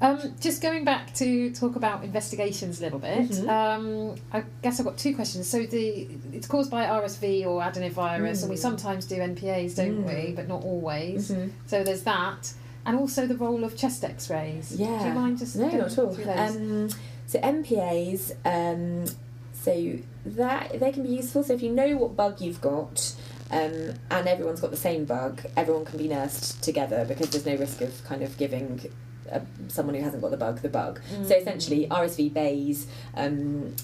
[0.00, 3.30] Um, just going back to talk about investigations a little bit.
[3.30, 3.48] Mm-hmm.
[3.48, 5.48] Um, I guess I've got two questions.
[5.48, 8.42] So the it's caused by RSV or adenovirus, mm.
[8.42, 8.60] and we mm.
[8.60, 10.26] sometimes do NPAs, don't mm.
[10.26, 10.32] we?
[10.32, 11.30] But not always.
[11.30, 11.50] Mm-hmm.
[11.66, 12.52] So there's that,
[12.84, 14.76] and also the role of chest X-rays.
[14.78, 14.98] Yeah.
[14.98, 16.30] Do you mind just no, not at all.
[16.30, 16.90] Um,
[17.26, 18.34] so NPAs.
[18.44, 19.06] Um,
[19.52, 21.42] so that they can be useful.
[21.42, 23.14] So if you know what bug you've got.
[23.48, 27.54] Um, and everyone's got the same bug, everyone can be nursed together because there's no
[27.54, 28.90] risk of kind of giving
[29.30, 31.00] uh, someone who hasn't got the bug the bug.
[31.12, 31.26] Mm.
[31.26, 32.86] So essentially, RSV Bays.
[33.14, 33.74] Um,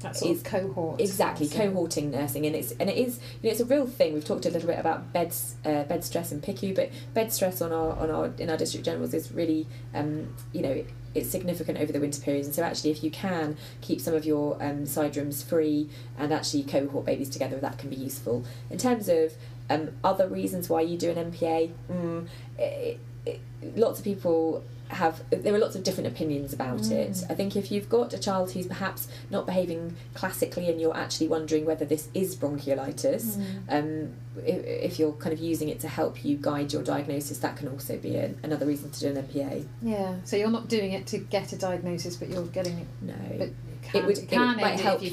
[0.00, 1.00] that sort is, cohort.
[1.00, 1.72] Exactly, nursing.
[1.72, 4.14] cohorting nursing, and it's and it is you know it's a real thing.
[4.14, 7.60] We've talked a little bit about bed uh, bed stress and PICU, but bed stress
[7.60, 11.78] on our on our in our district generals is really um, you know it's significant
[11.78, 12.46] over the winter periods.
[12.46, 16.32] And so actually, if you can keep some of your um, side rooms free and
[16.32, 18.44] actually cohort babies together, that can be useful.
[18.70, 19.32] In terms of
[19.70, 23.40] um, other reasons why you do an NPA mm, it, it,
[23.76, 26.92] lots of people have there are lots of different opinions about Mm.
[26.92, 27.24] it.
[27.28, 31.28] I think if you've got a child who's perhaps not behaving classically and you're actually
[31.28, 33.44] wondering whether this is bronchiolitis, Mm.
[33.68, 34.12] um,
[34.46, 37.68] if, if you're kind of using it to help you guide your diagnosis, that can
[37.68, 39.66] also be an, another reason to do an NPA.
[39.82, 42.86] Yeah, so you're not doing it to get a diagnosis, but you're getting it.
[43.02, 43.14] No.
[43.36, 43.50] But
[43.88, 45.10] it can, would- it it can might help you-.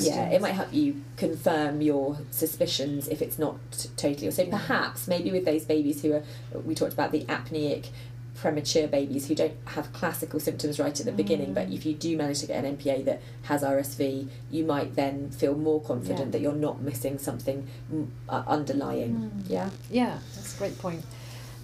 [0.00, 3.56] Yeah, it might help you confirm your suspicions if it's not
[3.96, 4.30] totally.
[4.30, 4.50] So Yeah.
[4.50, 6.22] perhaps maybe with those babies who are,
[6.64, 7.86] we talked about the apneic
[8.34, 11.74] premature babies who don't have classical symptoms right at the beginning, but Mm.
[11.74, 15.56] if you do manage to get an NPA that has RSV, you might then feel
[15.56, 16.30] more confident Yeah.
[16.32, 19.32] that you're not missing something mm, uh, underlying.
[19.44, 19.50] Mm.
[19.50, 19.70] Yeah.
[19.90, 21.04] Yeah, that's a great point.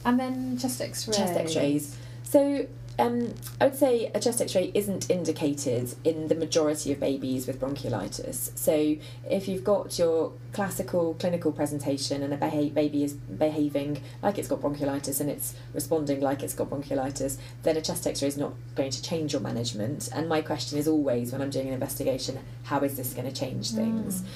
[0.05, 1.15] And then chest X-ray.
[1.17, 2.67] chest x-rays so
[2.99, 7.61] um, I would say a chest x-ray isn't indicated in the majority of babies with
[7.61, 8.57] bronchiolitis.
[8.57, 8.97] So
[9.29, 14.49] if you've got your classical clinical presentation and a beha- baby is behaving like it's
[14.49, 18.53] got bronchiolitis and it's responding like it's got bronchiolitis, then a chest x-ray is not
[18.77, 20.09] going to change your management.
[20.13, 23.35] And my question is always when I'm doing an investigation, how is this going to
[23.35, 24.23] change things?
[24.23, 24.27] Mm.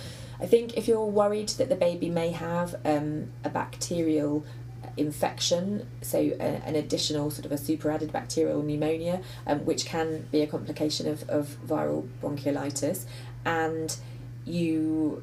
[0.40, 4.44] I think if you're worried that the baby may have um, a bacterial
[4.96, 10.40] infection, so a, an additional sort of a superadded bacterial pneumonia, um, which can be
[10.42, 13.04] a complication of, of viral bronchiolitis,
[13.44, 13.96] and
[14.44, 15.22] you,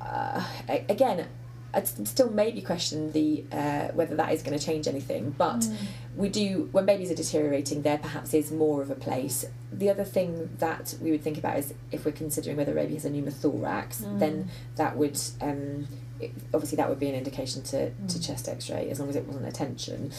[0.00, 0.44] uh,
[0.88, 1.26] again,
[1.74, 5.76] I'd still maybe question the uh, whether that is going to change anything, but Mm.
[6.16, 10.02] we do when babies are deteriorating there perhaps is more of a place the other
[10.02, 13.10] thing that we would think about is if we're considering whether a baby has a
[13.10, 14.18] pneumothorax Mm.
[14.18, 15.86] then that would um,
[16.20, 18.26] it, obviously that would be an indication to, to Mm.
[18.26, 20.10] chest x-ray as long as it wasn't a tension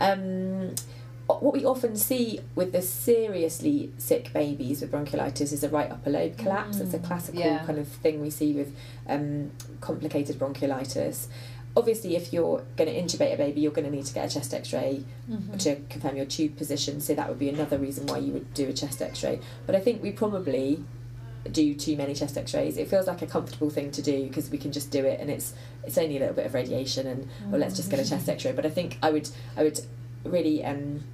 [0.00, 0.74] um,
[1.28, 6.08] what we often see with the seriously sick babies with bronchiolitis is a right upper
[6.10, 6.78] lobe collapse.
[6.78, 7.64] It's a Mm, classical yeah.
[7.66, 8.72] kind of thing we see with
[9.08, 11.26] um, complicated bronchiolitis.
[11.76, 14.34] Obviously, if you're going to intubate a baby, you're going to need to get a
[14.34, 15.58] chest X-ray Mhm.
[15.64, 17.00] to confirm your tube position.
[17.00, 19.40] So that would be another reason why you would do a chest X-ray.
[19.66, 20.84] But I think we probably
[21.52, 22.76] do too many chest X-rays.
[22.76, 25.30] It feels like a comfortable thing to do because we can just do it, and
[25.30, 25.54] it's
[25.84, 28.08] it's only a little bit of radiation, and well, let's just get a Mm.
[28.10, 28.52] chest X-ray.
[28.52, 29.80] But I think I would I would
[30.24, 31.04] really um.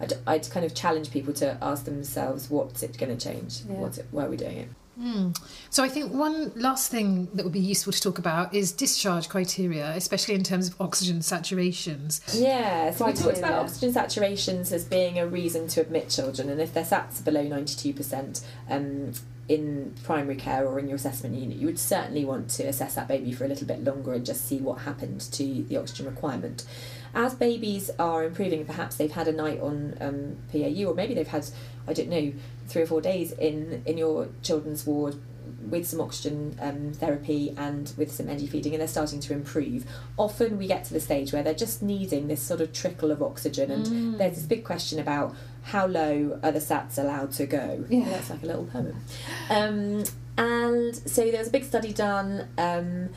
[0.00, 3.60] I'd, I'd kind of challenge people to ask themselves what's it going to change?
[3.68, 3.76] Yeah.
[3.76, 4.68] What's it, why are we doing it?
[5.00, 5.36] Mm.
[5.70, 9.28] So I think one last thing that would be useful to talk about is discharge
[9.28, 12.20] criteria, especially in terms of oxygen saturations.
[12.32, 16.60] Yeah, so we talked about oxygen saturations as being a reason to admit children, and
[16.60, 19.12] if their SATs are below 92% um,
[19.48, 23.08] in primary care or in your assessment unit, you would certainly want to assess that
[23.08, 26.64] baby for a little bit longer and just see what happened to the oxygen requirement.
[27.14, 31.28] As babies are improving, perhaps they've had a night on um, PAU, or maybe they've
[31.28, 31.46] had,
[31.86, 32.32] I don't know,
[32.66, 35.16] three or four days in, in your children's ward
[35.68, 39.84] with some oxygen um, therapy and with some NG feeding, and they're starting to improve.
[40.18, 43.22] Often we get to the stage where they're just needing this sort of trickle of
[43.22, 44.18] oxygen, and Mm.
[44.18, 47.84] there's this big question about how low are the SATs allowed to go.
[47.88, 48.08] Yeah.
[48.10, 48.96] that's like a little poem.
[49.48, 50.04] Um,
[50.36, 52.48] and so there was a big study done.
[52.58, 53.10] Um,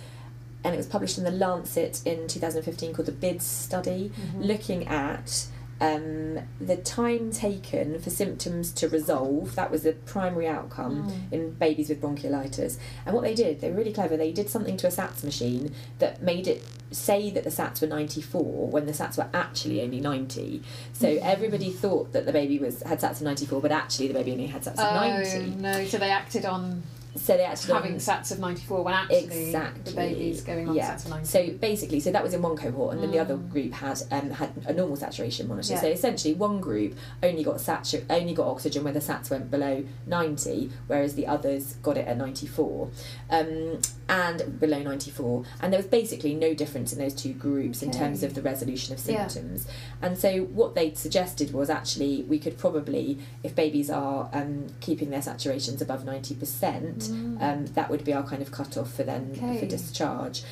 [0.63, 4.45] and it was published in the Lancet in 2015 called the BIDS study, Mhm.
[4.45, 5.45] looking at
[5.79, 9.55] um, the time taken for symptoms to resolve.
[9.55, 11.31] That was the primary outcome Mm.
[11.31, 12.77] in babies with bronchiolitis.
[13.05, 14.17] And what they did, they were really clever.
[14.17, 17.87] They did something to a SATS machine that made it say that the SATs were
[17.87, 20.63] 94 when the SATs were actually only 90.
[20.93, 21.19] So Mm.
[21.21, 24.47] everybody thought that the baby was had SATs of 94, but actually the baby only
[24.47, 25.53] had SATs of 90.
[25.57, 25.85] Oh no!
[25.85, 26.83] So they acted on
[27.17, 29.81] So they actually having sats of ninety four when actually Exactly.
[29.83, 30.93] the baby's going on Yeah.
[30.95, 31.25] sats of ninety.
[31.27, 33.49] So basically, so that was in one cohort, and then the other Mm.
[33.51, 35.73] group had um, had a normal saturation monitor.
[35.73, 35.81] Yeah.
[35.81, 39.83] So essentially, one group only got satu- only got oxygen when the sats went below
[40.05, 42.89] ninety, whereas the others got it at ninety four,
[43.29, 45.43] um, and below ninety four.
[45.61, 48.93] And there was basically no difference in those two groups in terms of the resolution
[48.93, 49.27] of Yeah.
[49.27, 49.67] symptoms.
[50.01, 55.09] And so what they suggested was actually we could probably, if babies are um, keeping
[55.09, 57.41] their saturations above ninety percent, Mm.
[57.41, 59.59] um, that would be our kind of cutoff for then Okay.
[59.59, 60.43] for discharge.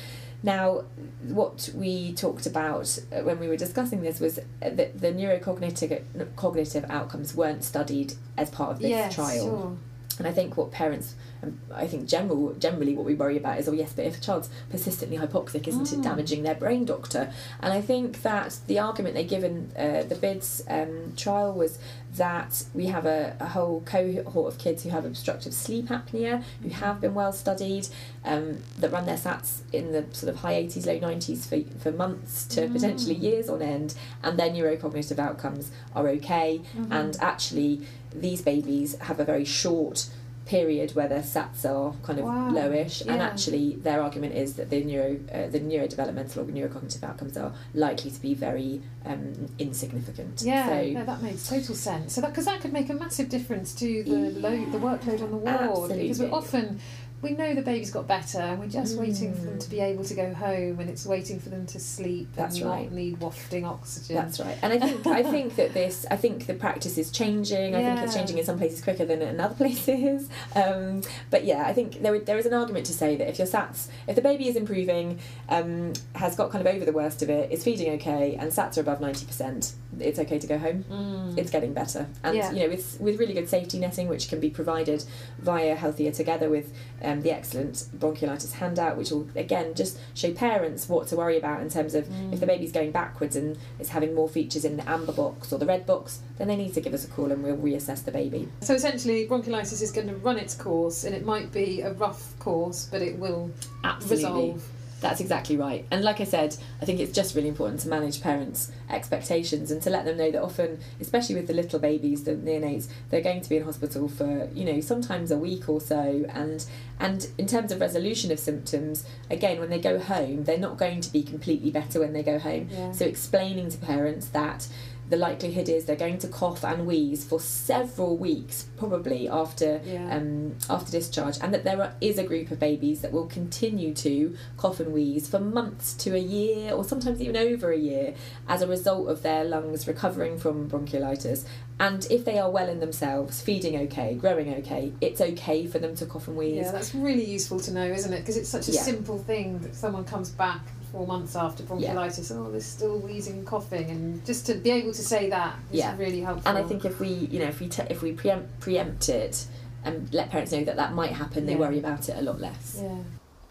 [0.42, 0.84] Now,
[1.26, 6.02] what we talked about uh, when we were discussing this was uh, that the neurocognitive
[6.36, 9.44] cognitive outcomes weren't studied as part of this yes, trial.
[9.46, 9.76] sure.
[10.18, 13.68] And I think what parents, um, I think general, generally what we worry about is,
[13.68, 16.02] oh yes, but if a child's persistently hypoxic, isn't it Mm.
[16.02, 17.32] damaging their brain, doctor?
[17.60, 21.78] And I think that the argument they give in uh, the BIDS um, trial was
[22.16, 26.70] that we have a, a whole cohort of kids who have obstructive sleep apnea, who
[26.70, 27.88] have been well studied,
[28.24, 31.92] um, that run their SATs in the sort of high 80s, low 90s for, for
[31.92, 32.72] months to Mm.
[32.72, 36.86] potentially years on end, and their neurocognitive outcomes are okay Mhm.
[36.90, 37.82] and actually
[38.20, 40.08] these babies have a very short
[40.46, 42.50] period where their SATs are kind of Wow.
[42.52, 47.36] lowish, and actually their argument is that the neuro uh, the neurodevelopmental or neurocognitive outcomes
[47.36, 50.42] are likely to be very um, insignificant.
[50.42, 52.14] Yeah, So, no, that makes total sense.
[52.14, 55.30] So that because that could make a massive difference to the load, the workload on
[55.32, 55.90] the ward.
[55.90, 56.78] Because we're often
[57.22, 59.60] we know the baby's got better, and we're just waiting for them Mm.
[59.64, 62.64] to be able to go home, and it's waiting for them to sleep That's and
[62.64, 64.16] not need wafting oxygen.
[64.16, 67.72] That's right, and I think I think that this I think the practice is changing.
[67.72, 67.78] yeah.
[67.78, 70.28] I think it's changing in some places quicker than in other places.
[70.54, 73.46] Um, but yeah, I think there there is an argument to say that if your
[73.48, 77.30] SATs, if the baby is improving, um, has got kind of over the worst of
[77.30, 80.84] it, is feeding okay, and SATs are above ninety percent, it's okay to go home.
[80.90, 81.38] Mm.
[81.38, 82.52] It's getting better, and Yeah.
[82.52, 85.04] you know with with really good safety netting, which can be provided
[85.38, 86.72] via Healthier Together with
[87.02, 91.60] um, the excellent bronchiolitis handout, which will again just show parents what to worry about
[91.60, 92.32] in terms of Mm.
[92.32, 95.58] if the baby's going backwards and is having more features in the amber box or
[95.58, 98.12] the red box, then they need to give us a call and we'll reassess the
[98.12, 98.48] baby.
[98.60, 102.38] So essentially, bronchiolitis is going to run its course, and it might be a rough
[102.38, 103.50] course, but it will
[103.84, 104.16] Absolutely.
[104.16, 104.62] resolve.
[105.00, 105.86] That's exactly right.
[105.90, 109.82] And like I said, I think it's just really important to manage parents' expectations and
[109.82, 113.42] to let them know that often, especially with the little babies, the neonates, they're going
[113.42, 116.64] to be in hospital for, you know, sometimes a week or so and
[116.98, 121.02] and in terms of resolution of symptoms, again when they go home, they're not going
[121.02, 122.68] to be completely better when they go home.
[122.70, 122.92] Yeah.
[122.92, 124.66] So explaining to parents that
[125.08, 130.16] the likelihood is they're going to cough and wheeze for several weeks, probably after Yeah.
[130.16, 133.94] um, after discharge, and that there are, is a group of babies that will continue
[133.94, 138.14] to cough and wheeze for months to a year, or sometimes even over a year,
[138.48, 141.44] as a result of their lungs recovering from bronchiolitis.
[141.78, 145.94] And if they are well in themselves, feeding okay, growing okay, it's okay for them
[145.96, 146.56] to cough and wheeze.
[146.56, 148.20] Yeah, that's really useful to know, isn't it?
[148.20, 148.80] Because it's such a Yeah.
[148.82, 150.62] simple thing that someone comes back
[150.96, 151.68] four months after Yeah.
[151.94, 155.54] bronchiolitis, oh, they're still wheezing and coughing, and just to be able to say that
[155.70, 155.94] is Yeah.
[155.98, 156.48] really helpful.
[156.48, 159.46] And I think if we, you know, if we te- if we preempt preempt it
[159.84, 161.58] and let parents know that that might happen, they Yeah.
[161.58, 162.78] worry about it a lot less.
[162.82, 162.96] Yeah.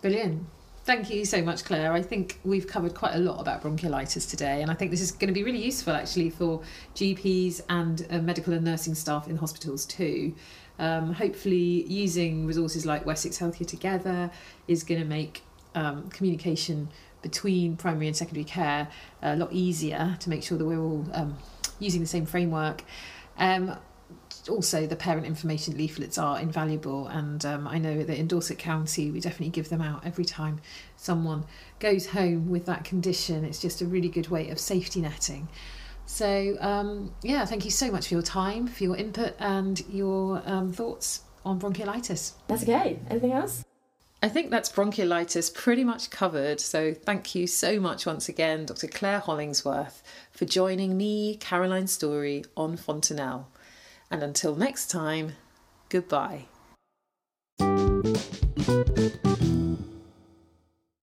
[0.01, 0.45] Brilliant.
[0.85, 1.93] Thank you so much, Claire.
[1.93, 5.11] I think we've covered quite a lot about bronchiolitis today, and I think this is
[5.11, 6.61] going to be really useful actually for
[6.95, 10.33] GPs and uh, medical and nursing staff in hospitals too.
[10.79, 14.31] Um, hopefully, using resources like Wessex Healthier Together
[14.67, 15.43] is going to make
[15.75, 16.87] um, communication
[17.25, 18.87] between primary and secondary care
[19.23, 21.35] a lot easier to make sure that we're all um,
[21.79, 22.83] using the same framework.
[23.39, 23.75] Um,
[24.47, 29.09] also, the parent information leaflets are invaluable, and um, I know that in Dorset County
[29.09, 30.61] we definitely give them out every time
[30.97, 31.45] someone
[31.79, 33.43] goes home with that condition.
[33.43, 35.49] It's just a really good way of safety netting.
[36.05, 40.43] So, um, yeah, thank you so much for your time, for your input, and your
[40.45, 42.33] um, thoughts on bronchiolitis.
[42.47, 42.99] That's okay.
[43.09, 43.65] Anything else?
[44.25, 46.59] I think that's bronchiolitis pretty much covered.
[46.59, 48.87] So thank you so much once again, Dr.
[48.87, 50.01] Claire Hollingsworth,
[50.31, 53.47] for joining me, Caroline Story, on Fontanelle.
[54.09, 55.33] And until next time,
[55.89, 56.45] goodbye.